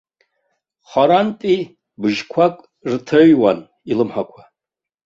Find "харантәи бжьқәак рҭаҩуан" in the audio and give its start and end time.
0.89-3.59